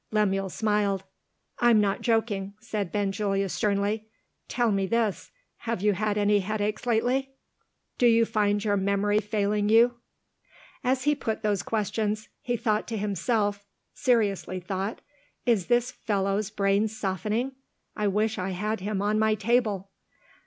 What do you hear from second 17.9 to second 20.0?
I wish I had him on my table!"